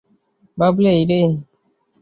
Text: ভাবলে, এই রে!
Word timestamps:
ভাবলে, 0.57 0.89
এই 0.97 1.03
রে! 1.09 1.19